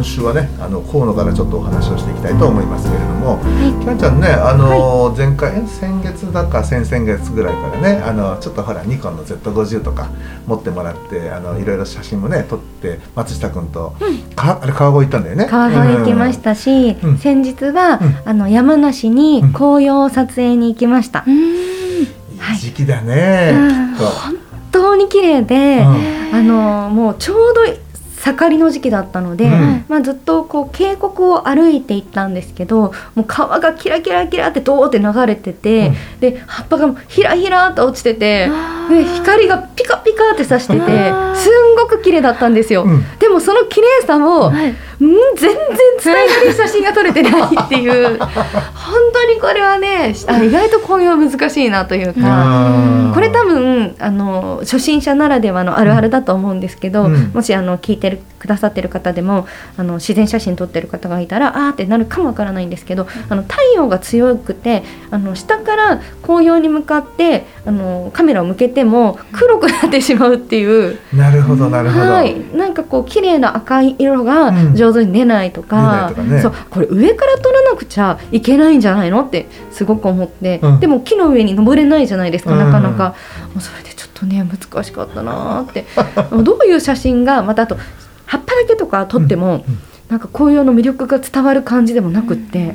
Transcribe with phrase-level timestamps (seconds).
[0.00, 3.38] 今週はねあの河野からちょっとお話をしていきたいと思いますけれども、
[3.84, 10.08] キャンちゃんねあの、前回え先月だか先々月ぐらいからねあのちょっとほらニコンの Z50 とか
[10.46, 13.94] 持ってもらってあのいろいろ写真もね撮って松下君と、
[14.34, 15.44] かあれ川越行ったんだよね。
[15.44, 17.18] 川越行きましたし、うん。
[17.18, 18.16] 先日は、うん。
[18.24, 21.34] あの山梨に紅葉を撮影に行きました、うん。
[21.34, 22.04] い。
[22.04, 22.06] い
[22.58, 23.94] 時期だね、うん。
[23.96, 24.06] きっと。
[24.06, 24.36] 本
[24.72, 26.34] 当に綺麗で、うん。
[26.36, 27.89] あのもうちょうど
[28.34, 29.84] 盛りの時期だったので、うん。
[29.88, 38.48] まあ、ずっとこう渓谷を歩いていったんですけどもう川がキラキラキラってドーって流れてて、で葉っぱがもうひらひらって落ちてて
[38.88, 42.84] で光がピカピカってさしててすんごく綺麗だったんですよ。
[42.84, 43.04] うん。
[43.18, 44.70] でもその綺麗さを、はい。
[45.00, 45.56] うん全然
[46.04, 48.18] 伝える写真が撮れてないっていう。
[48.20, 48.28] 本
[49.12, 52.44] 当にこれはねあ意外と紅葉難しいなというか。
[52.46, 57.30] うんこれ多分あの初心者ならではのあるあるだと思うんですけど、うん。
[57.34, 74.74] もしあの聞いてるくださってる方でもあの自然写真撮ってる方がいたらあーってなるかもわからないんですけどあの太陽が強くてあの下から紅葉に向かってあのカメラを向けても黒くなってしまうっていう、なるほどなるほど、はい、なんかこう綺麗な赤い色がうん。
[74.74, 76.42] 上手に出ないとか,、出ないとかね。
[76.42, 76.54] そう。
[76.70, 80.80] これ上から撮らなくちゃいけないんじゃないのってすごく思って、うん。
[80.80, 82.58] でも木の上に登れないじゃないですか、うん。
[82.58, 83.14] なかなか。
[83.54, 85.84] もうそれでちょっとね難しかったなーって。
[86.42, 87.76] どういう写真がまたあと
[88.30, 89.78] 葉っぱだけとか撮っても、うん
[90.10, 92.74] なんか紅葉の魅力が伝わる感じでもなくって。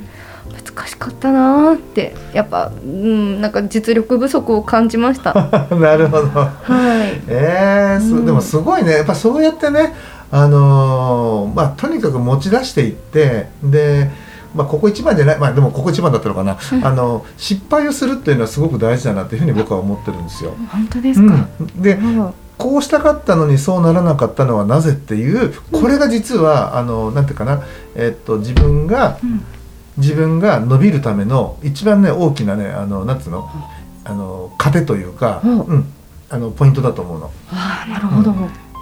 [0.76, 5.34] 難しかったなーってやっぱうんなんか実力不足を感じました。
[5.76, 6.52] なるほどは
[7.06, 7.22] い。
[7.28, 9.94] えーすうんでもすごいねやっぱそうやってね
[10.32, 14.10] あのーまあとにかく持ち出していってで
[14.56, 20.54] まあここ一番じゃないまあでもここ一番だったのかな、あの失敗をするっていうのはすごく大事だなっていうふうに僕は思ってるんですよ。
[20.70, 21.48] 本当ですか？
[21.60, 27.64] うん、でうんこうしたかったのにそうならなかったのはなぜっていうこれが実はあのなんていうかな、
[27.96, 29.46] えっと自分がうん。
[29.98, 33.50] 自分が伸びるための一番ね大きなねあのなんつうの
[34.04, 35.60] あの糧というか、うん。
[35.62, 35.94] うん、
[36.30, 37.32] あのポイントだと思うの。
[37.50, 38.34] ああなるほど。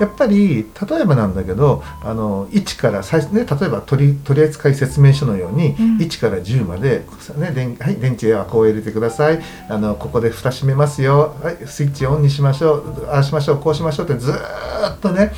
[0.03, 5.97] やっぱり例えばなんだけどあの1から最初ね例えば取り取扱説明書のように、うん。
[5.97, 7.05] 1から10まで、
[7.37, 9.41] ね電はい、電池はこう入れてください。
[9.69, 13.07] あのここで蓋閉めますよ、はい、スイッチオンにしましょう。
[13.07, 13.59] ああしましょう。
[13.59, 15.31] こうしましょうってずーっとね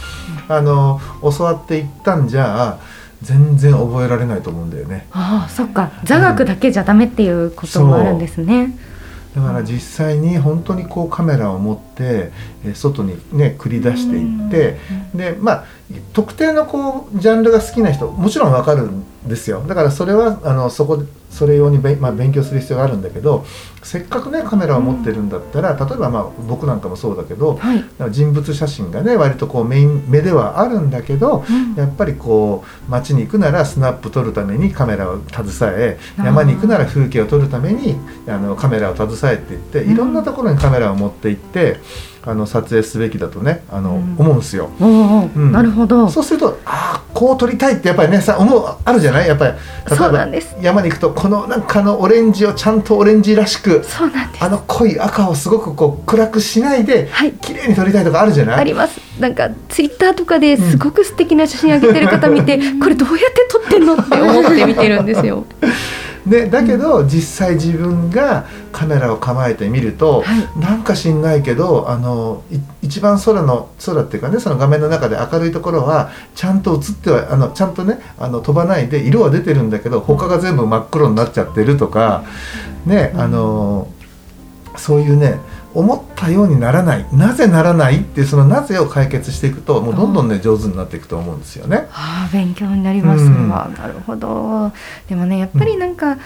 [0.47, 2.79] あの教わっていったんじゃ
[3.21, 5.07] 全然覚えられないと思うんだよね。
[5.11, 5.91] ああそっか。
[6.03, 8.75] 座学だけじゃダメっていうこともあるんですね。
[9.35, 12.31] だから実際に本当にこうカメラを持って
[12.63, 14.77] えー外にね繰り出していって
[15.13, 15.65] でまあ
[16.13, 19.61] 特定のこうジャンルが好きな人もちろんわかるんですよ。
[19.67, 21.03] だからそれはあのそこ
[21.35, 23.45] それ用にべ、まあ、勉強する必要があるんだけど
[23.83, 27.83] せっかくねカメラを持ってるんだったら、例えばまあ僕なんかもそうだけどはい。
[28.09, 31.75] 人物写真がね割とこうメイン目ではあるんだけどうん。
[31.75, 37.95] やっぱりこう街に行くならスナップ撮るためにカメラを携え山に行くなら風景を撮るために
[38.27, 39.91] あのカメラを携えって言ってうん。
[39.91, 41.79] いろんなところにカメラを持って行って
[42.27, 44.15] あの撮影すべきだとねあの、うん。
[44.17, 44.71] 思うんですよ。
[44.81, 45.51] おうおううん。
[45.51, 46.09] なるほど。
[46.09, 49.27] そうするとああこう撮りたいってやっぱりねさ思うあるじゃない？
[49.27, 49.53] やっぱり
[49.89, 50.55] 例そうえばなんです。
[50.59, 54.43] 山に行くとこのなんかのオレンジをちゃんとオレンジらしくそうなんです。
[54.43, 57.31] あの濃い赤をすごくこう暗くしないではい。
[57.33, 58.59] 綺麗に撮りたいとかあるじゃない？
[58.59, 58.99] あります。
[59.19, 65.45] なんかツイッターとかですごく素敵な写真上げてる方見て、 これどうやって撮ってんのって思って見てるんですよ。
[66.25, 70.59] でだけど、実際自分がカメラを構えてみると、はい。
[70.59, 82.23] なんか知んないけどあのい一番空の空っていうかねその画面の中で明るいところはちゃんと映ってはあのちゃんとねあの飛ばないで色は出てるんだけど他が全部真っ黒になっちゃってるとか
[82.85, 83.87] ねあの
[84.77, 85.39] そういうね
[85.75, 91.87] 思ったようにならないなぜならないっていうそのなぜを解決していくともうどんどんね上手になっていくと思うんですよね。
[91.91, 93.25] ああ勉強になります。
[93.25, 93.49] うん。
[93.49, 94.71] わ、なるほど。
[95.09, 96.17] でもねやっぱりなんか、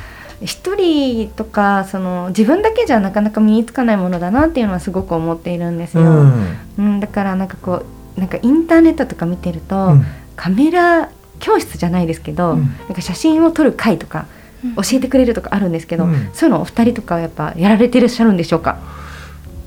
[0.41, 6.03] 一人とかその自分だけじゃなかなか身につかないものだなっていうのはすごく思っているんですよ。
[6.03, 6.57] うん。
[6.77, 7.83] うん、だからなんかこ
[8.17, 10.05] うなんかインターネットとか見てると、うん。
[10.35, 11.09] カメラ
[11.39, 12.61] 教室じゃないですけど、うん。
[12.61, 14.27] なんか写真を撮る会とか
[14.75, 16.29] 教えてくれるとかあるんですけど、うん。
[16.33, 18.77] そういうのお二人とかはやっぱやられていらっしゃるんでしょうか？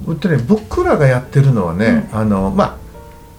[0.05, 2.77] ほんとね、僕らがやってるのはね、あのまあ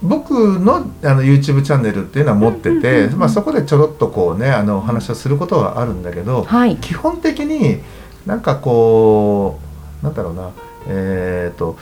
[0.04, 6.76] 僕のあの YouTube チャンネルっていうのは持ってて、うんうんうんうんまあ、そこでちょろっとこうねあのお話をすることはあるんだけど、はい。
[6.78, 7.80] 基本的に
[8.26, 9.60] なんかこ
[10.02, 10.52] うなんだろうな
[10.88, 11.78] えっ、と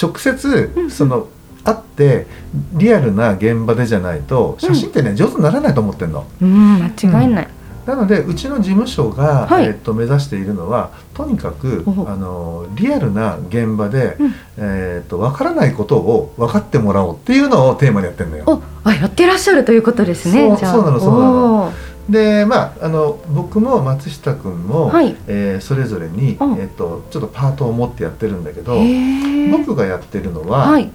[0.00, 1.28] 直接うんその
[1.64, 2.26] 会って
[2.74, 6.26] リアルな現場でじゃないと写真ってね、上手にならないと思ってんの。
[6.40, 7.48] うん間違いない。
[7.86, 18.44] なのでうちの事務所が、はいえっと目指しているのはとにかくおあのリアルな現場で、うんえっと分からないことを分かってもらおうっていうのをテーマにやってるのよ。
[18.46, 20.56] おあやってらっしゃるということですね。
[20.56, 21.72] そうなのそうなの
[22.08, 25.16] でまああの僕も松下君も、はい。
[25.26, 28.76] えーそれぞれに、うんえっとちょっとパートを持ってやってるんだけど
[29.50, 30.90] 僕がやってるのは、はい。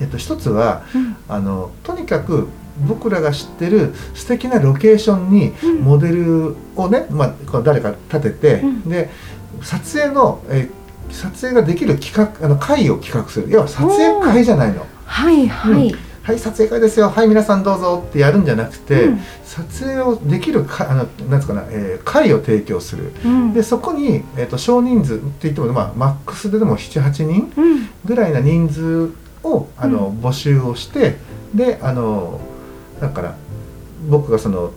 [0.00, 2.48] えっと一つはうんあのとにかく
[2.86, 5.78] 僕らが知ってる素敵なロケーションにうん。
[5.80, 8.88] モデルをね、まあ、こう誰か立てて、うん。
[8.88, 9.10] で
[9.62, 13.46] 撮影の、えー撮影ができる企画あの会を企画する。
[13.48, 14.84] 要は撮影会じゃないの。
[15.04, 15.94] はいはい。
[16.22, 17.08] はい撮影会ですよ。
[17.08, 18.04] はい皆さんどうぞ。
[18.08, 19.20] ってやるんじゃなくて、うん。
[19.44, 23.12] 撮影をできるかあのなんつうかな、えー会を提供する。
[23.24, 23.54] うん。
[23.54, 27.88] でそこに、えー、と少人数って言っても、まあ、マックスででも78人うん。
[28.04, 29.12] ぐらいな人数
[29.44, 31.16] をあの、う募集をして
[31.54, 32.40] であの
[33.00, 33.34] だから
[34.08, 34.72] 僕がその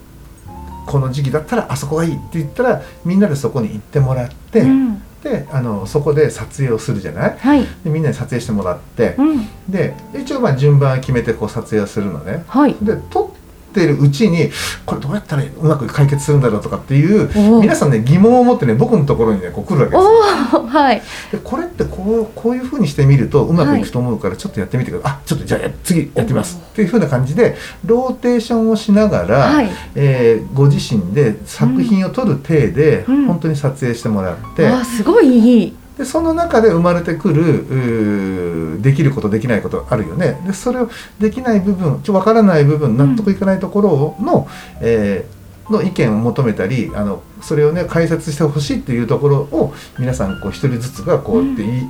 [0.86, 7.38] この時期だったらあそこがいいって言ったらみんなでそこに行ってもらって、うんであのそこで撮影をするじゃない？
[7.38, 7.66] はい。
[7.84, 12.76] でみんなに撮影してもらってう、んで一応まあ順番決めてこう撮影をするのねはい。
[12.82, 13.30] で撮
[13.70, 14.50] ってるうちに
[14.86, 17.30] これどうやったらうまく解決するんだろうとかっていう
[17.62, 19.98] 皆さんね疑問を持ってね僕のところにねこう来るわけで
[20.50, 20.68] すよ。
[20.68, 21.02] はい。
[21.32, 26.58] でこれってこうこういうふうにしてみるとうまくいくと思うからちょっとやってみてください、あちょっとじゃあや次やってみます。
[26.58, 27.56] っていうふうな感じで
[27.86, 29.70] ローテーションをしながら、はい。
[29.96, 33.26] えーご自身で作品を撮る体でうん。
[33.28, 35.76] 本当に撮影してもらって、わあすごいいい。
[36.00, 40.42] でその中で生まれてくるできることできないことあるよね。
[40.48, 44.48] でそれをできない部分ちょ分からない部分納得いかないところの、
[44.82, 51.84] えーの意見を求めたりあのそれをね解説してほしいっていうところを皆さんこう一人ずつがこうやっていい、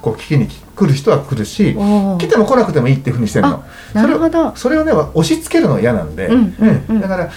[0.00, 3.64] こう聞きに来る人は来るし来ても来なくてもいいっていうふうにしてるの。
[3.92, 4.54] なるほど。
[4.54, 6.84] それをね押し付けるのは嫌なんで、うんうん。
[6.90, 7.00] うん。
[7.00, 7.30] だから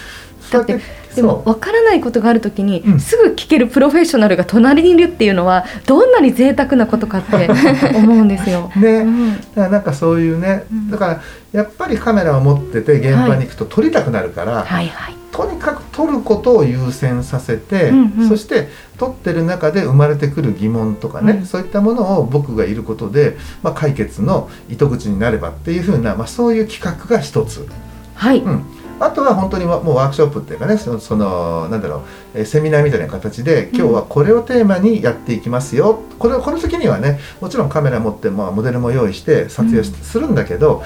[0.51, 0.79] だって
[1.17, 2.99] でも分からないことがあるときに、うん。
[2.99, 7.49] すぐ聞けるプロフェッショナルが隣にいるっていうのはどんなに贅沢なことかって
[7.97, 8.71] 思うんですよ。
[8.75, 9.31] ね、うん。
[9.35, 10.91] だからなんかそういうね、うん。
[10.91, 11.21] だから
[11.53, 15.15] やっぱりカメラを持ってて現場に行くと撮りたくなるから、はいはい。
[15.31, 18.29] とにかく撮ることを優先させて、うんうん。
[18.29, 21.45] そして撮ってる中で生まれてくる疑問とかね、うん。
[21.47, 27.67] そういったものを僕がいることで、まあ、解決の糸口になればっていうふうな、まあ、そういう企画が一つ。
[28.13, 28.39] はい。
[28.39, 32.01] うんあとは本当にもうワークショップっていうかねそのそのなんだろう
[32.39, 40.83] えーセミナーみたいな形で今日はこれをテーマにやっていきますよ、これこの時にはねもちろんカメラ持って、まあ、モデルも用意して撮影しするんだけど、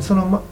[0.00, 0.42] その、ま、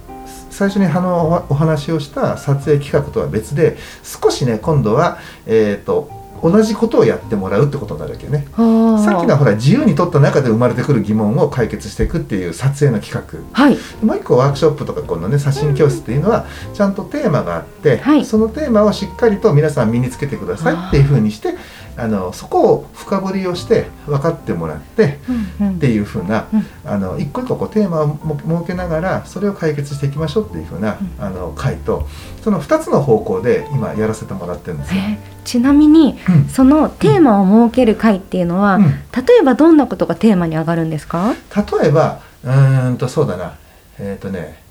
[0.50, 8.46] 最初にあのおお話をした撮影企画とは別で少しね今度は、えー、と同じことをやってもらうってことになるわけよね。
[8.56, 13.78] さっきのはほら自由に撮った中で生まれてくる疑問を解決していくっていう撮影の企画はい。
[14.05, 21.55] もう一個ワークショップとかこのね写真教室っていうのはちゃんとテーマがあって、はいそのテーマをしっかりと皆さん身につけてくださいっていうふうにして
[21.96, 25.19] あのそこを深掘りをして分かってもらって
[25.61, 25.67] うん。
[25.69, 26.67] うんっていうふうな、うん。
[26.84, 32.06] あの一個一個こうテーマをも設けながらそれを解決していきましょうっていうふうな、あの回と
[32.43, 35.01] その2つの方向で今やらせてもらってるんですよ。
[35.01, 36.49] えーちなみにうん。
[36.49, 38.84] そのテーマを設ける会っていうのは、うん。
[38.84, 41.34] 例えばどんなことがテーマに上がるんですか？
[41.82, 43.55] 例えばうーんとそうだな。
[43.99, 44.61] えっ、とね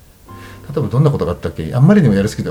[0.74, 1.74] 例えばどんなことがあったっけ？
[1.74, 2.50] あんまりにもやりすぎて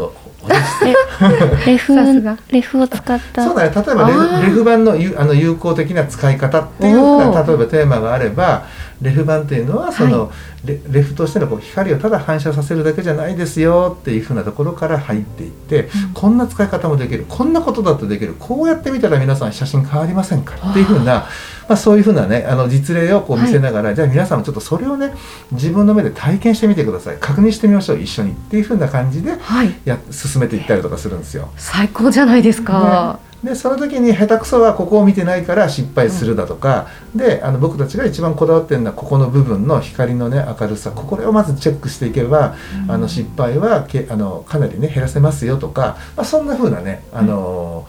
[1.66, 2.38] レフさすが。
[2.52, 3.44] レフを使った。
[3.44, 8.66] そうだね例えばレフレフ板のゆあの有効的な使い方っていう例えばテーマがあれば
[9.02, 10.32] レフ板っていうのはその、
[10.64, 17.26] レレフとしてのこう光をただ反射させるだけじゃないですよっていうふうなところから入っていって、こんな使い方もできる。
[17.28, 18.36] こんなことだってできる。
[18.38, 21.28] こうやってみたら皆さん写真変わりませんかっていうふうな、ま
[21.70, 25.14] あ、そういうふうなねあの実例をこう見せながら、じゃあ皆さんもちょっとそれをね
[25.52, 27.18] 自分の目で体験してみてください。
[27.20, 28.00] 確認してみましょう。
[28.00, 29.74] 一緒にっていうふうな感じではい。
[29.86, 31.50] や進めていったりとかするんですよ。
[31.58, 33.20] 最高じゃないですか。
[33.24, 42.56] ね、でその時に下手くそはここを見てないから失敗するだとか、であの僕たちが一番こだわってるのはここの部分の光のね明るさこれをまずチェックしていけば、
[42.88, 47.88] あの失敗はけあのかなりね減らせますよとか、まあ、そんな風なねあの、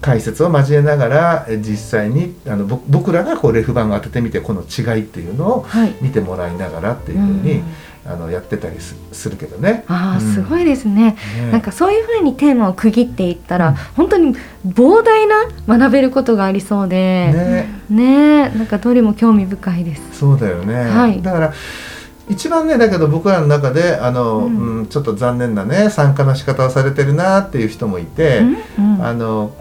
[0.00, 5.94] 解説を交えながらえ実際にあのぼ僕らがこうレフ板を当ててみてこの違いっていうのをはい。
[6.00, 7.62] 見てもらいながらっていうふうに、
[8.10, 9.84] あのやってたりすするけどね。
[9.86, 10.34] ああうん。
[10.34, 11.16] すごいですね、ね。
[11.52, 13.74] なんかそういうふうにテーマを区切っていったら、うん。
[13.96, 14.34] 本当に
[14.66, 15.36] 膨大な
[15.66, 16.96] 学べることがありそうで。
[16.96, 17.68] ね。
[17.90, 18.52] ね。
[18.54, 20.02] えなんかどれも興味深いです。
[20.18, 21.20] そうだよね、はい。
[21.20, 21.52] だから
[22.28, 28.40] 一番ねだけど僕らの中であの、ううんんちょっと残念なね参加の仕方をされてるなっていう人もいて、
[28.76, 29.04] うんうん。
[29.04, 29.52] あの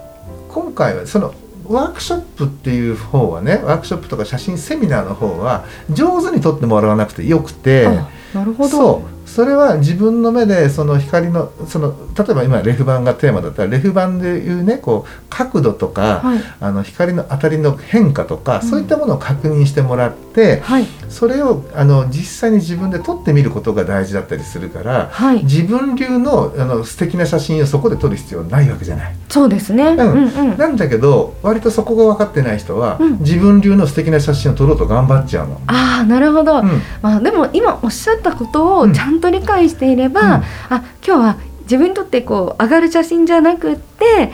[0.50, 1.34] 今回はその
[1.68, 7.88] ワークショップっていう方はねワークショップとか写真セミナーの方は上手に撮ってもらわなくてよくて。
[8.34, 9.17] なるほど。
[9.28, 16.40] それは自分の目でその光のその例えば今レフ板がテーマだったらレフ板でいうねこう角度とか、はい。
[16.60, 18.68] あの光の当たりの変化とか、うん。
[18.68, 20.88] そういったものを確認してもらってはい。
[21.10, 25.44] それをあの実際に自分で撮ってみることが大事だったりするからはい。
[25.44, 29.16] 自分流のあの素敵な写真をそこで撮る必要ないわけじゃない。
[29.30, 29.98] そうですね、うん。
[29.98, 30.58] んうん。
[30.58, 33.20] なんだけど割とそこが分かってない人は、うん。
[33.20, 35.62] 自分流の素敵な写真を撮ろうと頑張っちゃうの。
[35.68, 36.82] ああなるほど、うん。
[37.02, 40.32] まあ、でも今おっしゃったことをちゃんと理解していれば、うん。
[40.34, 44.32] あ今日は自分にとってこう上がる写真じゃなくって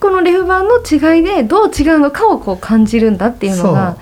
[0.00, 3.96] このレフ板の違いでどう違うのかをこう感じるんだっていうのが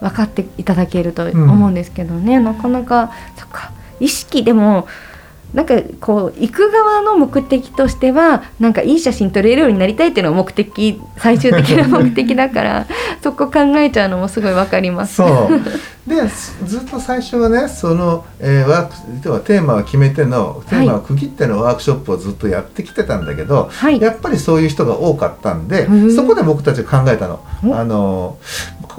[0.00, 3.72] 分かっていただけると思うんですけどね、なかなかそっか。
[3.98, 4.86] 意識でも
[5.54, 12.86] なんかこう行く側の目的としてはなんかいい写真撮れるようになりたいっていうのが目的最終的な目的だから
[13.22, 15.16] そこ考えちゃうのもすごい分かります。
[15.16, 15.60] そう。
[16.06, 24.00] ですずっと最初はねその、えーワーク要はテーマを決めてのテーマを区切ってのワークショップをずっとやってきてたんだけど、はい。
[24.00, 26.14] やっぱりそういう人が多かったんでうん。
[26.14, 27.40] そこで僕たちが考えたの。
[27.66, 27.76] お。
[27.76, 28.38] あの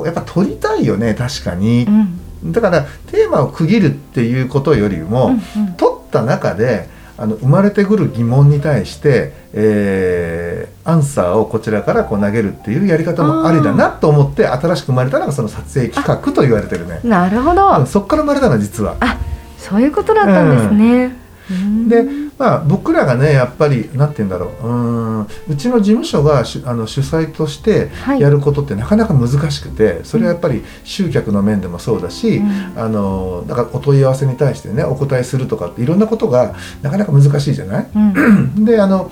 [0.05, 1.85] やっぱ撮りたいよね確かに。
[1.87, 2.81] う、んだから
[3.11, 16.99] テーマを区切るっていうことよりも、うんうん撮った中であの生まれてくる疑問に対して、えーアンサーをこちらからこう投げるっていうやり方もありだなと思って新しく生まれたのがその撮影企画と言われてるね。
[17.03, 18.97] なるほど、うんそっから生まれたの実は。
[19.57, 21.05] そういうことだったんですね。
[21.05, 21.20] うん
[21.87, 22.05] で
[22.37, 24.67] まあ僕らがねやっぱりなんて言うんだろう。
[24.67, 25.27] うーん。
[25.49, 28.19] うちの事務所がしあの主催としてはい。
[28.21, 32.73] やることってなかなか難しくてそれはやっぱり集客の面でもそうだし、うん。
[32.75, 37.87] あのだからお問い合わせに対してねお答えするとかっていろんなことがなかなか難しいじゃない？
[37.93, 38.65] うん。
[38.65, 39.11] であの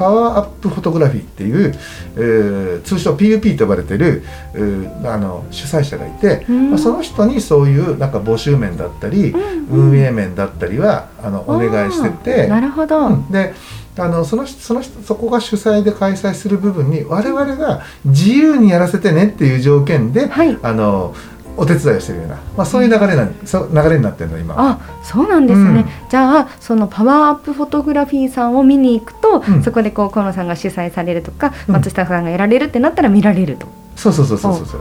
[0.00, 1.74] パワーアップフォトグラフィーっていう、
[2.16, 4.22] えー通称 PUP と呼ばれてる、
[4.54, 6.70] えーあの主催者がいて、うん。
[6.70, 13.30] まあ、その人にそういうなんか募集面だったり、うん運営面だったりはあのお願いしててなるほど、うん。
[13.30, 13.54] で
[13.96, 20.58] あのその人その人そこが主催で開催する部分に我々が自由にやらせてねっていう条件で、はい。
[20.62, 21.14] あの
[21.56, 24.70] お手伝いをしてるような、まあ、そういう流れなん、そう流れになってるの今は。
[24.70, 26.08] あそうなんですね、うん。
[26.08, 29.62] じゃあそのパワーアップフォトグラフィーさんを見に行くと、うん。
[29.62, 31.74] そこでこう河野さんが主催されるとか、うん。
[31.74, 33.66] 松下さんがやられるってなったら見られると。
[33.96, 34.80] そうそうそうそうそう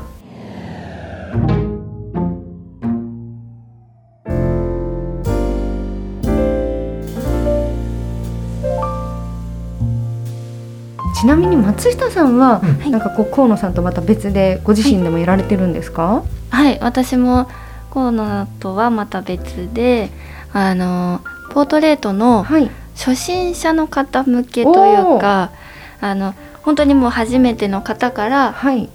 [11.80, 12.92] 松下さんは、うん。
[12.92, 16.78] なんかこう河野さんとまた別でご自身でもやられてるんですか、はい。
[16.82, 17.50] 私も
[17.90, 20.10] 河野とはまた別で
[20.54, 21.22] あの
[21.52, 25.52] ポートレートのはい、初心者の方向けというか
[26.02, 28.90] あの本当にもう初めての方からはい、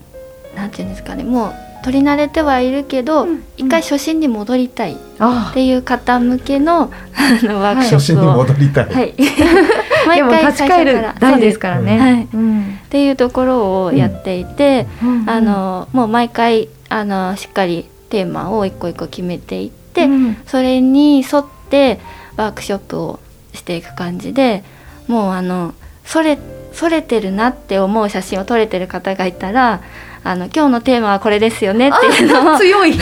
[0.54, 8.86] なんていうんですかねもう取り慣れてはいるけど、うん一回初心に戻りたいっあていう方向けのあのワークショ初心にップを、戻りたい。
[8.86, 9.14] はい、
[10.06, 11.98] でも立ち返る大事ですからね。
[11.98, 12.28] はい。
[12.32, 12.80] うん。
[12.84, 15.30] っていうところをやっていて、うん。
[15.30, 20.36] あのもう毎回あのしっかりテーマを一個一個決めていって、うん。
[20.46, 22.00] それに沿って
[22.36, 23.20] ワークショップを
[23.52, 24.64] していく感じで
[25.06, 26.38] もうあのそれ
[26.72, 29.80] それてるなって思う写真を撮れてる方がいたら
[30.24, 32.94] あの今日のテーマはこれですよねっていうのを強い。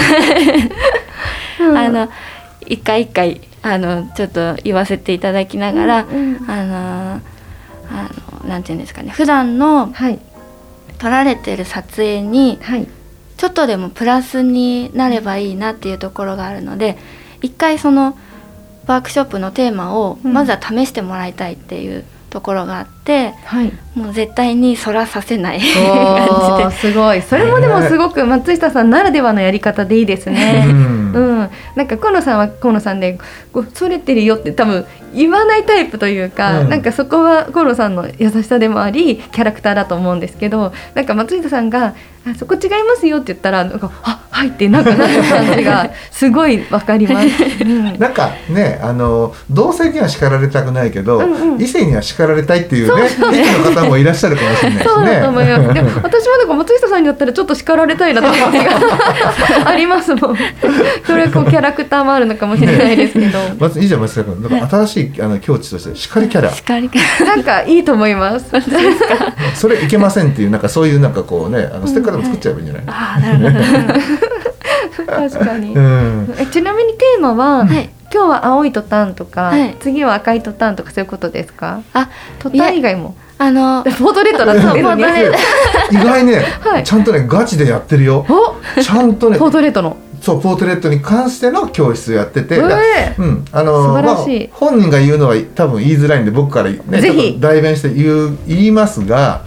[1.61, 1.79] うん。
[1.79, 2.09] あの
[2.69, 7.21] 一回一回あのちょっと言わせていただきながら、うんあの
[7.91, 8.09] あ
[8.43, 9.11] のなんていうんですかね。
[9.11, 10.19] 普段のはい。
[10.99, 12.89] 撮られてる撮影にはい。
[13.37, 16.97] ちょっとでもプラスになればいいなっていうところがあるので
[17.41, 18.17] 一回その
[18.87, 20.33] ワークショップのテーマをうん。
[20.33, 23.73] まずは試してもらいたいっていうところがあって、はい。
[23.95, 25.61] もう絶対にそらさせない。
[25.61, 27.21] お 感ーすごい。
[27.21, 30.65] それもでもすごく松下さんならではのやり方でいいですね。
[30.67, 33.19] うんうん、なんか河野さんは河野さんで
[33.75, 36.69] それてるよって多分言わないタイプというか、うん。
[36.69, 41.95] なんかそこは河野さんの優しさでもありキャラクターだと思うんですけどなんか松下さんが
[42.27, 47.29] 「あそこ違いますよ」って言ったらなんか「あははいってなんかなる感じがすごいわかります。
[47.63, 54.95] う んなんかねあの同性には叱られたくないけど、うんうん異性には叱られたいっていうね意見の方もいらっしゃるかもしれないですね。
[54.95, 55.75] そうだと思います。
[55.75, 60.37] でも私もなんか松下さんにだったらちょっと叱られたいなと思う気がありますもん。
[61.07, 64.43] それこうキャラクターもあるのかもしれないですけど、まずいいじゃん松下君。
[64.51, 66.51] なんか新しいあの境地として叱りキャラ。
[66.51, 66.91] 叱 り
[67.27, 68.47] なんかいいと思います。
[69.55, 72.85] それいけませんっていうなんかそういうなんかこうねあのステッカーでも作っちゃえばいいんじゃない？
[72.89, 74.32] ああなるほど
[75.07, 75.79] 確かにう。
[75.79, 76.35] ん。
[76.39, 81.81] えちなみにテーマは、はい今日は青いトタンとか、はい次は赤いトタンとかそういうことですか？
[81.95, 83.15] あトタン以外も。
[83.39, 84.83] あの ポートレートだったんですね。
[84.83, 85.33] ポートレー
[85.91, 88.25] 意外ね、はいちゃんとねガチでやってるよ。
[88.29, 89.97] おちゃんとねポートレートの。
[90.21, 96.81] そうポートレートに関しての教室やってて、えうん、あの素晴らしいまあ、本人が言うのは多分言いづらいんで僕からね
[97.41, 99.41] 代弁して言う言いますが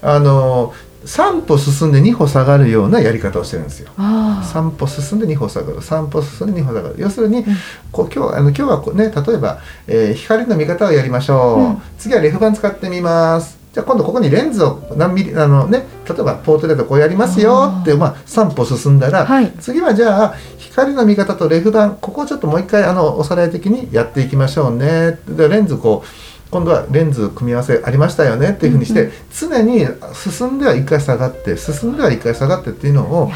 [0.00, 0.72] あの
[1.04, 3.90] 3歩進んで2歩下がるようなやり方をしてるんですよ。
[3.96, 5.78] あ3歩進んで2歩下がる。
[5.80, 6.94] 3歩進んで2歩下がる。
[6.98, 7.44] 要するに、
[7.90, 11.82] こう今日あの今日はこうね例えば、えー光の見方をやりましょう、うん。
[11.98, 13.58] 次はレフ板使ってみます。
[13.72, 17.72] じゃあ今度ここにレンズを何ミリあのね例えばポートレートこうやりますよ。
[17.80, 19.50] ってまあ、3歩進んだら、はい。
[19.60, 25.18] 次はじゃあ光の見方とレフ板ここをちょっともう一回あのおさらい的にやっていきましょうね。
[25.26, 26.06] でレンズこう
[26.52, 33.32] 今度はレンズ組み合わせありましたよねっていうふうにして、うん常に進んでは一回下がって進んでは一回下がってっていうのを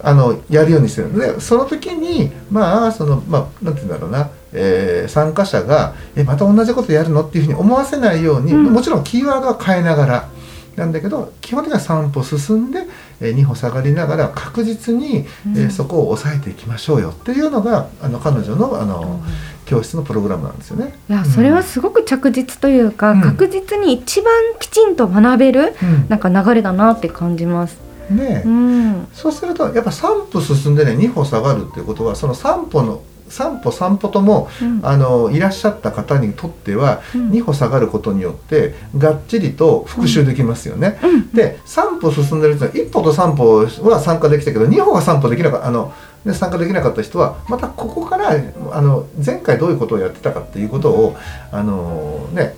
[0.00, 1.18] あのやるようにしてるの。
[1.18, 8.72] でその時にまあそのまあなんて言うんだろうな、えー参加者がえまた同じことやるのっていうふうに思わせないように、うん。
[8.72, 10.28] もちろんキーワードは変えながら
[10.76, 12.82] なんだけど基本的には3歩進んで、
[13.20, 17.10] えー2歩下がりながら確実に、えそこを抑えていきましょうよ。
[17.10, 19.20] っていうのがあの彼女のあの
[19.66, 20.94] 教室のプログラムなんですよね。
[21.08, 23.20] いやそれはすごく着実というか、うん。
[23.20, 26.06] 確実に一番きちんと学べるうん。
[26.08, 27.78] なんか流れだなって感じます。
[28.10, 29.08] ねうん。
[29.12, 34.80] そうするとやっぱ3歩進んでね2歩下がるっていうことはその3歩の3歩3歩ともうん。
[34.82, 37.30] あのいらっしゃった方にとってはうん。
[37.30, 40.98] 2歩下がることによってがっちりと復習できますよね。
[41.02, 41.30] うん。
[41.32, 45.92] で3歩進んでる人は1歩と3歩は参加できたけど2歩が3歩できなかったあの
[46.24, 48.30] で参加できなかった人はまたここから
[48.72, 51.16] あの前回どういうことをやってたかっていうことを
[51.52, 52.56] あのね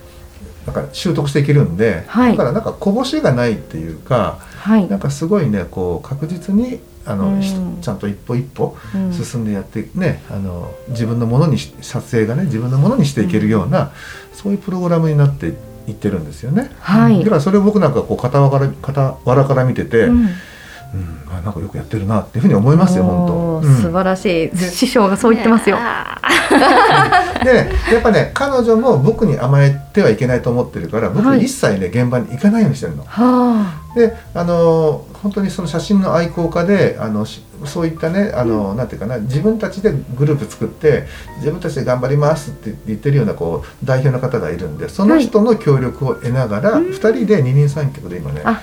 [0.65, 2.31] なんか習得していけるんで、はい。
[2.33, 4.87] だからなんかこぼしがないっていうかはい。
[4.87, 7.41] なんかすごいねこう確実にあの、うん。
[7.41, 9.13] ひちゃんと一歩一歩うん。
[9.13, 13.91] 進んでやってね、あの自分のものにし撮影がね自分のものにしていけるような、
[14.33, 15.53] そういうプログラムになって
[15.87, 16.71] いってるんですよね。
[16.79, 17.23] はい。
[17.23, 20.17] だからそれを僕なんかこう傍ら傍らから見てて、うん。
[20.17, 21.21] うん。
[21.29, 23.27] あなんかよくやってるなっていうふうに思いますよ本
[23.61, 23.67] 当。
[23.67, 23.75] うん。
[23.77, 24.57] 素晴らしい。
[24.57, 25.77] 師匠がそう言ってますよ。
[27.41, 33.03] あでねやっぱね彼女も僕に甘えてはいけないと思ってるから僕はい一切ね現場に行かないようにしてるの。
[33.03, 41.05] はであの本当にその写真の愛好家であのしそういったねあの、なんていうかな自分たちでグループ作って
[41.37, 48.61] 自分たちで頑張りますって言ってるようなこう代表の方がいるんでその人の協力を得ながら、うん2人で二人三脚で今ね、あ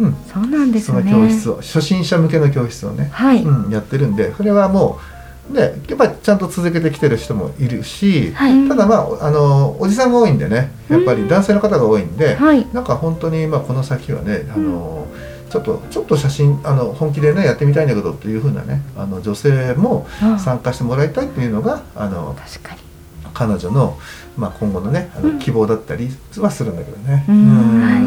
[0.00, 1.12] うん、あ、そうなんですそのね。
[1.12, 3.42] 教室を初心者向けの教室をね、はい。
[3.42, 5.19] うん、やってるんでそれはもう
[5.52, 12.66] でやっぱりちゃんと続けてきてる人もいるし、はいただまああのおじさんが多いんでねやっぱり男性の方が多いんで、はい。
[12.72, 15.06] なんか本当にまあこの先はね、あの
[15.50, 22.90] ちょっとちょっと写真あの本気でねやってみたいんだけどっていう風なねあの女性もあ参加してもらいたいっていうのがあの確かに。
[23.32, 23.98] 彼女の、
[24.36, 25.32] まあ、今後のねあうん。
[25.34, 27.24] の希望だったりはするんだけどね。
[27.28, 27.34] うん。
[27.34, 27.38] う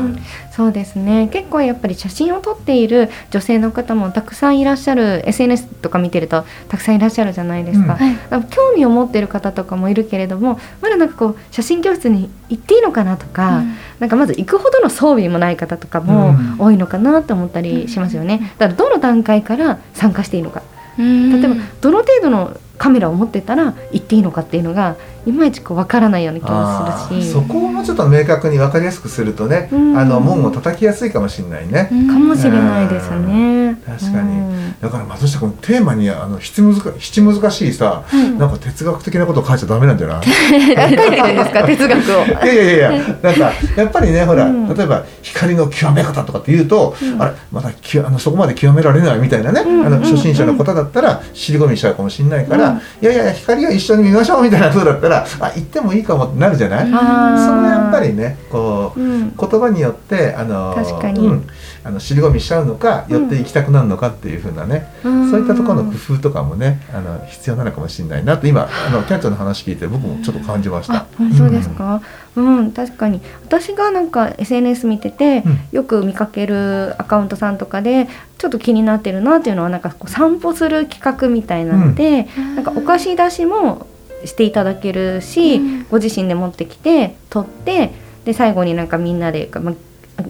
[0.10, 0.20] ん。
[0.52, 1.30] そうですね。
[1.32, 7.98] 結構やっぱり写真を撮っている女性の方もたくさんいらっしゃる SNS とか見てるとたくさんいらっしゃるじゃないですか、
[8.32, 8.44] うん。
[8.46, 13.76] 興味を持ってる方とかもいるけれどもまだなんかこう写真教室に行っていいのかなとか、うん。
[14.00, 16.56] なんかまず行くほどの装備もない方とかもうん。
[16.60, 20.62] 多いのかなと思ったりしますよね、だからどの段階から参加していいのか。
[20.98, 21.42] うん。
[21.42, 27.30] 例えばどの程度のカメラを持ってたら行っていいのかっていうのがいまいちこう分からないような気もあするし。
[27.30, 29.98] ーそこをもうちょっと明確に分かりやすくするとね、うん。
[29.98, 31.88] あの門を叩きやすいかもしれないね。
[31.92, 32.08] うん。
[32.08, 33.78] かもしれないですね。
[33.86, 34.38] 確かに。
[34.40, 38.32] うんだから松下君テーマにあの七難七難しいさ、はい。
[38.32, 40.24] なんか哲学的なことを書いちゃダメなんじゃない？
[40.28, 42.26] 書いてるんですか 哲学を。
[42.44, 44.68] いやいやいやなんかやっぱりねほら、うん。
[44.76, 47.22] 例えば光の極め方とかって言うと、うん。
[47.22, 49.86] あれまだきあのそこまで極められないみたいなね、うん。
[49.86, 52.78] あの初心者の方だったら尻込みしちゃうかもしれないから、うん。
[52.78, 56.92] いやいや光を一緒に見ましょうみたいな風だったらあ行ってもいいかもってなるじゃない、うん。
[56.92, 59.36] そのやっぱりねこううん。
[59.36, 61.28] 言葉によってあの確かに。
[61.28, 61.48] うん、
[61.84, 65.32] あの尻込みしちゃうのか寄って行きたくなるのかっていう風なね、うん。
[65.32, 70.94] そういったところの工夫とかもねあの必要なのかもしれないなと今あのキャンちゃんの話聞いて僕もちょっと感じました。
[70.96, 71.06] あ。
[71.18, 72.02] 本当ですか、
[72.36, 73.22] うん確かに。
[73.46, 75.60] 私がなんか SNS 見てて、うん。
[75.72, 83.88] よく見かけるアカウントさんとかでちょっと気になってるなっていうのはなんかこう散歩する企画みたいなので、なんかお菓子出しも
[84.26, 85.86] していただけるし、うん。
[85.92, 87.92] ご自身で持ってきて取って
[88.26, 89.74] で最後になんかみんなで、まあ、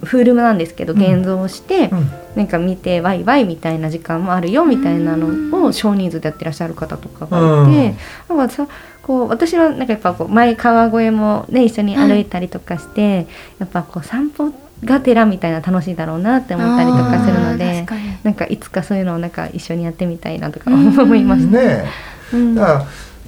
[0.04, 1.00] フールムなんですけどうん。
[1.00, 2.12] 現像して、うん。
[2.36, 7.96] なんか見てワイワイみたいな時間もあるよみたいなのを少人数でやってらっしゃる方とかがいて、
[8.28, 8.68] なんかさ
[9.04, 13.28] こう私はなんかやっぱこう前川越もね一緒に歩いたりとかして、
[13.60, 14.52] やっぱこう散歩
[14.84, 17.86] がてらみたいな楽しいだろうなって思ったりとかするので
[18.24, 21.58] なんかいつかそういうのをなんか一緒にやってみたいなとか思いました。
[21.58, 21.86] ね
[22.34, 22.54] うん。
[22.54, 22.86] えだから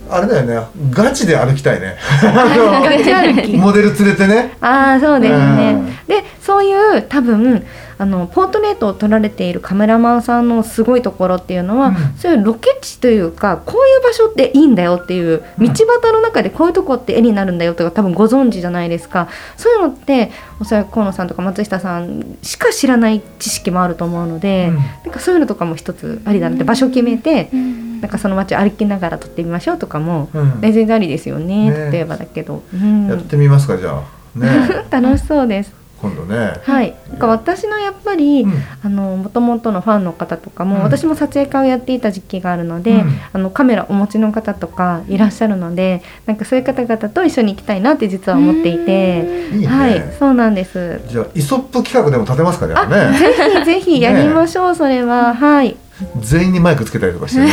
[0.10, 0.68] あれだよね。
[0.92, 1.98] ガチで歩きたいね。
[2.22, 3.58] ガチ歩き。
[3.58, 4.56] モデル連れてね。
[4.62, 5.74] ああそうですね。
[5.74, 5.86] うん。
[6.08, 7.66] でそういう多分
[7.98, 11.96] あのポートレートを撮られているカメラマンさんのすごいところっていうのは、うん。
[12.18, 15.66] そういうロケ地というかこういう場所っていいんだよっていううん。
[15.66, 19.28] 道端の中でこういうとこって絵になるんだよとか多分ご存知じゃないですか。
[19.58, 24.76] そういうのっておそらく河野さんとか松下さんしか知らない知識もあると思うので、うん。
[24.76, 30.30] なんかそういうのとかも一つありだなって場所決めて、うんなんかその街歩きながら撮ってみましょうとかも、
[30.62, 31.46] 全然ありですよね。
[31.46, 31.92] ね。
[31.92, 33.08] 例えばだけど、うん。
[33.08, 34.02] やってみますかじゃ
[34.36, 34.40] あ。
[34.40, 34.48] ね。
[34.90, 35.74] 楽しそうです。
[36.02, 36.54] 今度ね。
[36.62, 38.54] はい、なんか私のやっぱり、うん。
[38.84, 40.82] あの元々のファンの方とかも、うん。
[40.84, 43.20] 私も撮影会をやっていた時期があるので、うん。
[43.34, 50.04] あのカメラお持ちの方とかいらっしゃるのでなんかそういう方々と一緒に行きたいなって実は思っていて、いいね、はい。
[50.20, 51.02] そうなんです。
[51.08, 52.76] じゃあイソップ企画でも立てますかね。
[53.18, 55.34] ぜひぜひやりましょう、それは。
[55.34, 55.78] はい。
[56.20, 57.48] 全員にマイクつけたりとかしてね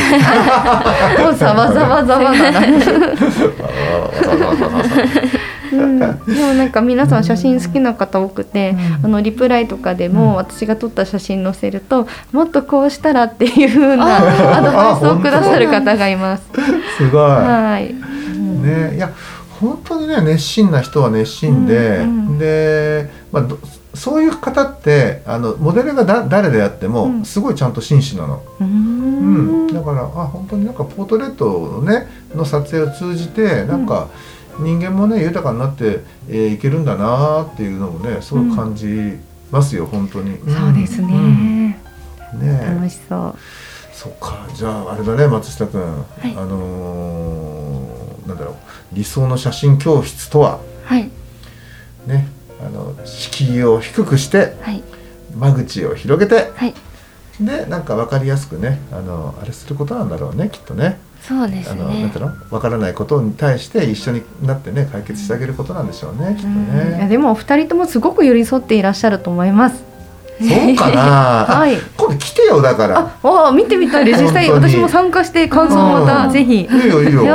[1.18, 2.61] もうざわざわざわだな。
[5.72, 16.44] うん、でもなんか皆さん写真好きな方多くて、うんあのリプライとかでうんも私が撮った写真載せるともっとこうしたらっていう風なあーアドバイスをくださる方がいます。
[16.98, 17.90] すごい、はい。
[17.90, 17.94] う
[18.38, 19.11] んねいや
[19.61, 23.59] 本当にね熱心な人は熱心で、うんうんで、まあ、ど
[23.94, 27.24] そういう方ってあのモデルがだ誰であっても、うん。
[27.24, 29.66] すごいちゃんと真摯なの、うーうん。
[29.66, 34.09] んだからあ本当になんかポートレートのねの撮影を通じてなんか
[34.59, 39.18] 人間もね豊かになって、えーいけるんだなっていうのもねすごく感じ
[39.50, 40.38] ますよ、本当に、ん。
[40.38, 41.09] そうですね。
[42.35, 42.40] うん。
[42.40, 43.35] ね楽しそう。
[43.92, 44.46] そうか。
[44.55, 45.81] じゃああれだね松下君、
[46.24, 46.35] い。
[46.37, 48.55] あのーなんだろう。
[48.92, 50.61] 理想の写真教室とは。
[50.85, 51.11] はい。
[52.07, 52.28] ね。
[52.28, 52.32] あ
[52.72, 54.82] の敷居を低くしてはい
[55.37, 56.74] 間口を広げてはい
[57.40, 62.32] でなんか分かりやすくねあのあれすることなんだろうねきっとねそうですあのなんねていうの？
[62.50, 67.08] 分からないことに対して一緒になってね解決してあげることなんでしょうねきっとうんいやね。
[67.08, 69.85] でもお二人ともすごく寄り添っていらっしゃると思います。
[70.40, 71.00] そうかな、
[71.54, 73.12] はいあ今度来てよだから。
[73.22, 74.22] あ、わあ見てみたいです。
[74.22, 76.62] 実際私も参加して感想をまたうんぜひ。
[76.62, 77.22] いいよいいよ。
[77.22, 77.35] いや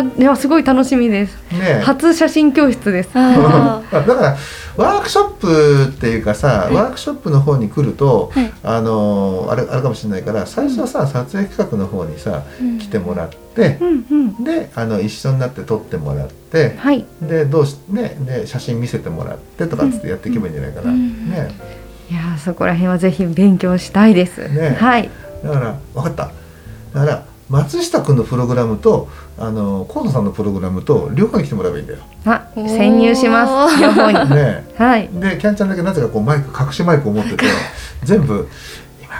[0.00, 1.36] ーいやすごい楽しみです。
[1.52, 3.10] ね初写真教室です。
[3.14, 4.36] あだから
[4.78, 6.74] ワークショップっていうかさ、い。
[6.74, 8.52] ワークショップの方に来ると、はい。
[8.62, 13.78] あのあれあれかもしれないから最初はさ、撮影企画の方にさー来てもらって。
[14.44, 17.04] であの一緒になって撮ってもらって、はい。
[17.20, 21.50] でどうしねで写真見せてもらってとかっつってやっていけばいいんじゃないかな、うんね。
[22.08, 24.48] いやーそこら辺はぜひ勉強したいです。
[24.48, 24.76] ね。
[24.78, 25.10] はい。
[25.42, 26.30] だから分かった。
[26.94, 29.08] だから松下君のプログラムと
[29.38, 32.00] あの河野さんのプログラムと両方に来てもらえばいいんだよ。
[32.26, 33.80] あ、潜入します。
[33.80, 34.30] 両方に。
[34.34, 35.08] ねはい。
[35.12, 37.46] でキャンちゃんだけなぜかこうマイク隠しマイクを持ってて
[38.04, 38.48] 全部
[39.02, 39.14] 今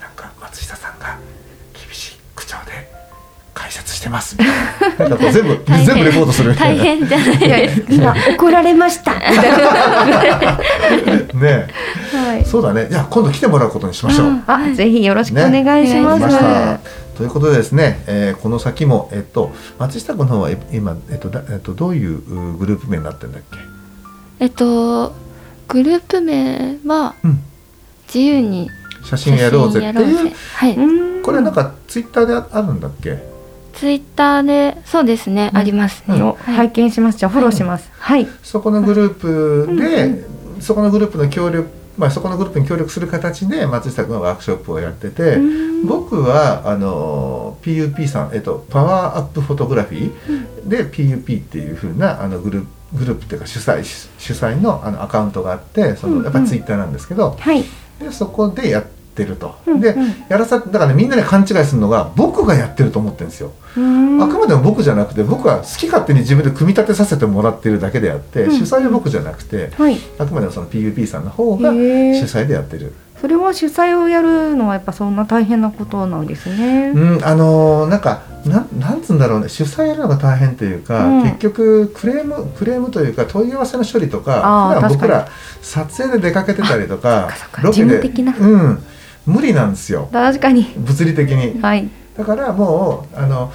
[0.00, 1.16] なんか松下さんが
[1.74, 2.90] 厳しい口調で
[3.52, 7.58] 解説してますみたいな なんかこう全部全部レポートするみた大いな変じゃないいや
[7.90, 9.12] 今怒られました。
[11.34, 11.66] ね
[12.12, 12.44] はい。
[12.46, 14.26] そうだねじゃあ今度来てもらうことにしましょう。
[14.28, 16.18] うんあ、ぜひよろしくお願いしま。
[16.18, 17.03] すした。
[17.16, 23.58] ということでですね、えーこの先も、えっと、松下君の方はえ今、えっとだえっと、どういううグループ名になってるんだっけ、
[24.40, 25.12] えっと
[25.68, 27.40] グループ名はうん、
[28.06, 28.68] 自由に
[29.04, 29.78] 写真やろうぜ。
[29.78, 30.36] っていうぜ。
[30.56, 31.22] はい、うん。
[31.22, 33.18] これなんかツイッターでああるんだっけ？
[33.74, 35.58] ツイッターでそうですね、うん。
[35.58, 36.56] ありますね、をはい。
[36.56, 37.18] 拝見します。
[37.18, 37.90] じゃあフォローします。
[37.98, 38.26] はい。
[38.42, 40.60] そこのグループで、うん。
[40.62, 45.86] そこのグループの協力、まあ、そこのグループに協力する形で松下君はワークショップをやってて、うん。
[45.86, 56.18] 僕はあの PUP さん、えっと、パワーアップフォトグラフィーで PUP っていう風なあのグループグループっていうか主催主主催のあのアカウントがあってそうんうん。
[56.20, 57.64] のやっぱりツイッターなんですけど、はい。
[57.98, 60.08] でそこでやってると、うんでうん。
[60.28, 64.22] やらさだからねみんなね勘違いするのが僕がやってると思ってるんですよ、うん。
[64.22, 68.58] あくまでも僕じゃなくて僕は好き勝手に自分で組み立てさせてもらってるだけであって、うん。
[68.58, 69.98] 主催は僕じゃなくてはい。
[70.18, 72.92] あくまでもその PUP さんの方が主催でやってる。
[73.20, 76.92] それは主催をやるのはやっぱそんな大変なことなんですね。
[76.94, 79.48] うん、あのーなんかなんなんつうんだろうね。
[79.48, 81.22] 主催やるのが大変というか、うん。
[81.22, 85.28] 結局クレームクレームというか問い合わせの処理とか普段僕確ら
[85.62, 87.30] 撮影で出かけてたりとか
[87.62, 88.84] ロケでうん
[89.26, 90.08] 無理なんですよ。
[90.12, 90.72] 確かに。
[90.76, 91.60] 物理的に。
[91.60, 91.88] はい。
[92.16, 93.52] だからもうあの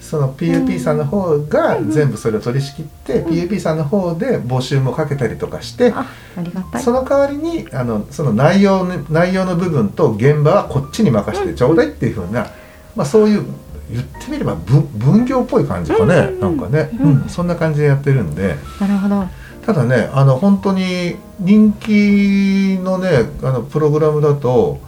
[0.00, 6.82] その PUP さんの方が全部それを取り仕切って、PUP さんの方で募集もかけたりとかして、あ、ありがたい。
[6.82, 12.50] その代わりにあのその内容の内容の部分と現場はこっちに任せてちょうだいっていうふうな、
[12.94, 13.46] まあ、そういう
[13.90, 16.40] 言ってみれば分分業っぽい感じかね、うん。
[16.40, 17.22] なんかね、うん。
[17.22, 17.28] うん。
[17.28, 18.56] そんな感じでやってるんで。
[18.80, 19.24] なるほど。
[19.64, 24.78] ただねあの本当に人気のねあのプログラムだと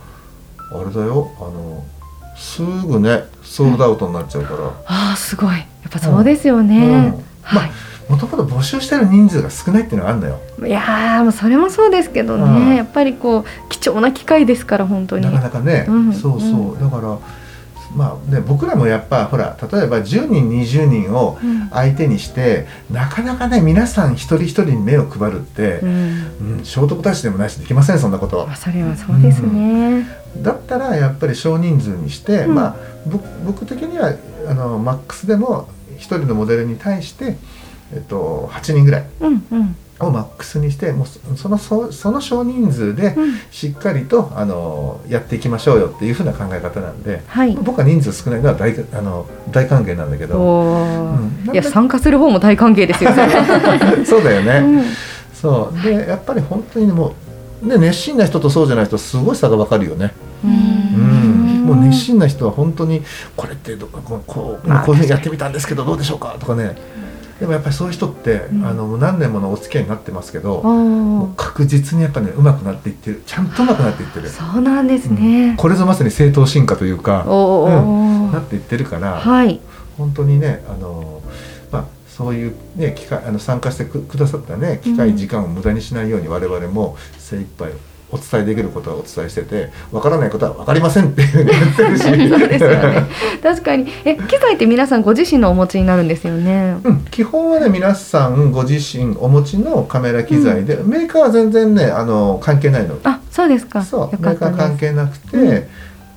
[0.72, 1.85] あれだよあの
[2.37, 4.66] すぐねソールドアウトになっちゃうから。
[4.87, 5.57] ああ、すごい。
[5.57, 6.79] やっぱそうですよね。
[6.79, 7.24] うん。
[7.42, 7.70] まはい。
[8.09, 10.40] もともと募集してる人数が少ないっていうのがあるのよ。
[10.64, 12.76] いやーもうそれもそうですけどね、うん。
[12.76, 15.24] やっぱりこう貴重な機会ですから本当に。
[15.24, 16.12] なかなかね、うん。
[16.12, 17.18] そうそう、うだから
[17.94, 21.68] まあね僕らもやっぱほら例えば10人20人をうん。
[21.70, 25.88] 相手にしてなかなかね皆さん一人一人に目を配るってう、ん。
[25.88, 25.92] う
[26.61, 30.07] ん聖徳太子でもないしできませんそんなことまあ、それはそうですね、
[30.42, 32.55] だったらやっぱり少人数にして、うん。
[32.55, 34.12] まあ僕僕的には
[34.49, 37.37] あのマックスでも一人のモデルに対して、
[37.94, 39.77] えっと、8人ぐらいうんうん。
[39.99, 43.38] をマックスにしてもうそそのそその少人数でうん。
[43.51, 47.57] しっかりとあのやっていきましょうよっていうふうな考え方なんで、はい。
[47.57, 51.29] 僕は人数少ないのは大あの大歓迎なんだけど、おうん。
[51.46, 53.11] ーいや参加する方も大歓迎ですよ
[54.05, 54.85] そうだよね、うん。
[55.33, 55.83] そう。
[55.83, 57.12] でやっぱり本当にもう、
[57.62, 60.12] ね、熱心な人とそうじゃない人すごい差が分かるよね、
[60.45, 60.55] ううん。
[61.62, 63.03] んもう熱心な人は本当に
[63.37, 66.77] これってどこうこうまあこういうふうにやってみたんですけどどうでしょうかとかね。
[67.40, 68.66] でもやっぱりそういう人って、うん。
[68.66, 73.23] あの何年ものお付き合いになってますけど、確実にやっぱね上手くなっていってる。
[73.27, 79.61] ちゃんと上手くなっていってる、そうなんですね、これぞまさに正当進化というかおお、なっていってるから、はい。
[79.99, 81.21] 本当にねあの、
[81.71, 85.16] まあ、そういう、ね、機会あの参加してくくださったね機会、うん。
[85.19, 87.72] 時間を無駄にしないように我々も精一杯
[88.12, 92.02] お伝えできることはお伝えしててわからないことは分かりませんっていうふうに言ってるし。
[92.04, 93.06] そうですよね。
[93.42, 93.88] 確かに。
[94.04, 96.78] え機材って皆さんご自身のお持ちになるんですよね？
[96.84, 102.96] うん、基本はね皆さんご自身お持ちのカメラ機材で、メーカーは全然ねあの関係ないの。
[103.02, 103.82] あそうですか。
[103.82, 105.64] そうよメーカー関係なくて、うん。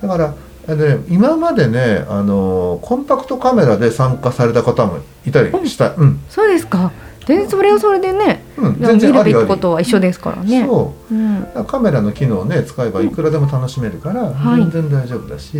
[0.04, 0.34] だから
[0.68, 6.20] あのね、今までねあのコンパクトカメラで参加された方もいたりした、うん。
[6.30, 6.92] そうですか
[7.30, 9.34] 全然それはそれでねうん、見全然ありあり。
[9.34, 10.66] るべきことは一緒ですからね。
[10.66, 11.14] そう。
[11.14, 11.66] うん。
[11.68, 14.62] カメラの機能をね使えばいくらでも楽しめるから、はい。
[14.64, 15.58] 全然大丈夫だし、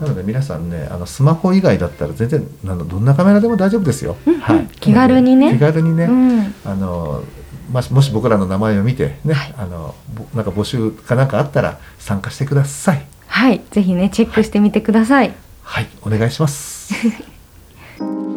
[0.00, 5.52] なので皆さんねあのスマホ以外だったら全然あのどんなカメラでも大丈夫ですよ、うんはい、気軽にね。
[5.52, 6.54] 気軽にね、うん。
[6.64, 7.22] あの
[7.70, 9.54] もしもし僕らの名前を見てね、はい。
[9.58, 13.06] あのぼなんか募集かなんかあったら参加してください。
[13.26, 13.60] はい。
[13.70, 15.34] ぜひねチェックしてみてください。
[15.62, 15.86] はい。
[16.02, 16.94] お願いします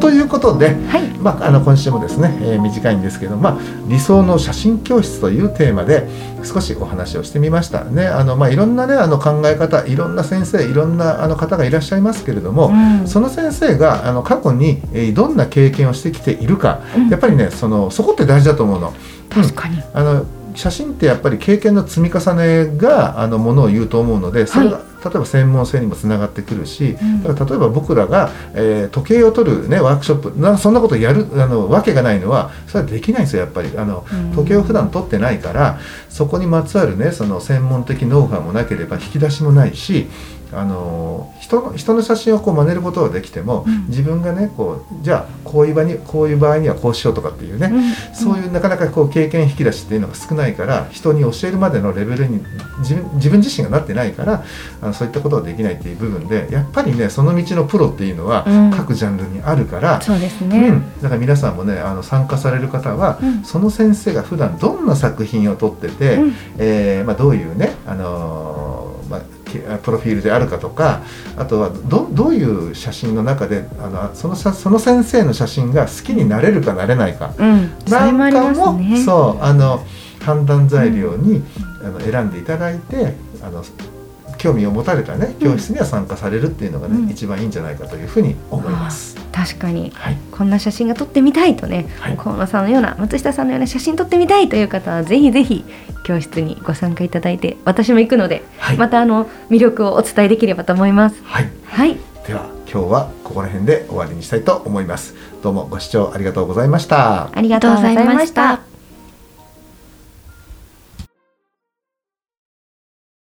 [0.00, 1.08] ということで、はい。
[1.20, 3.58] まあ、あの今週もですね、えー短いんですけど、まあ、
[3.88, 6.08] 理想の写真教室というテーマで
[6.42, 7.84] 少しお話をしてみました。
[7.84, 12.72] ねあの、まあ、いろんなねあの考え方いろんな先生いろんなあの方がいらっしゃいますけれども、う
[13.04, 13.06] ん。
[13.06, 17.08] その先生があの過去に、えーどんな経験をしてきているか、うん。
[17.08, 18.92] やっぱりねそのそこって大事だと思うの。
[19.28, 19.82] 確かに。
[19.92, 27.22] あの写真ってやっぱり経験の積み重ねがあのものを言うと思うのでそれが、例えば専門性にもつながってくるし、うん。
[27.22, 33.70] だから例えば僕らが、えー時計を取る、ね、ワークショップなそんなことやるあのわけがないのはそれはできないんですよやっぱり。
[33.76, 34.32] あのうん。
[34.32, 40.08] 時計を普段取ってないからそこにまつわるねその専門的ノウハウもなければ引き出しもないし
[40.52, 43.86] あの人の人の写真をこう真似ることはできても、うん。
[43.86, 48.14] 自分がねこうじゃあこういう場にこういう場合にはこうしようとかっていうね、うん。
[48.14, 52.40] そういうなかなかこう経験引き出しっていうのが少ないから人に教えるまでのレベルに
[52.80, 54.44] 自分自分自身がなってないから
[54.82, 58.70] あのそういったことができないっていう部分でやっぱりねその道のプロっていうのはうん。
[58.70, 63.44] 各ジャンルにあるから、そうですうねん、だから皆さんもねあの参加される方は、うん。
[63.44, 66.34] その先生が普段どんな作品を撮ってて、うん。
[66.58, 68.49] えーまあ、どういうね、あの
[69.58, 71.02] プロフィールであるかとか
[71.36, 77.34] あとはどどういう写真の中であのそのさその先生の写真が好きになれるかなれないか。
[77.38, 79.84] うんなんかも、そうあの
[80.20, 81.42] 判断材料に、
[81.82, 83.64] あの選んでいただいてあの
[84.40, 89.16] 興味を持たれたね教室には参加されるっていうのがね、うん一番いいんじゃないかというふうに思います。
[89.32, 95.64] 確かにはい、こんな写真が撮ってみたいとね、はい河野さんのような松下さんのような写真撮ってみたいという方はぜひぜひ
[96.04, 101.22] 教室にご参加いただいて私も行くので、はいまたあの魅力をお伝えできればと思います。
[101.24, 105.14] はい、はい、では今日はここら辺で終わりにしたいと思います。
[105.42, 107.30] どうもご視聴ありがとうございました。
[107.36, 108.69] ありがとうございました。